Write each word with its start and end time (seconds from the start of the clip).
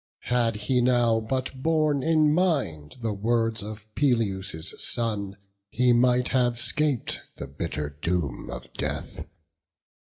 had 0.33 0.55
he 0.55 0.81
now 0.81 1.19
But 1.19 1.61
borne 1.61 2.01
in 2.01 2.33
mind 2.33 2.95
the 3.03 3.13
words 3.13 3.61
of 3.61 3.85
Peleus' 3.93 4.73
son, 4.83 5.37
He 5.69 5.93
might 5.93 6.29
have 6.29 6.59
'scap'd 6.59 7.21
the 7.35 7.45
bitter 7.45 7.91
doom 8.01 8.49
of 8.49 8.73
death. 8.73 9.27